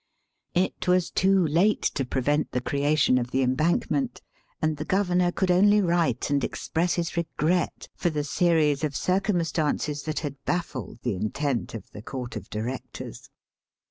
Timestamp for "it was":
0.55-1.11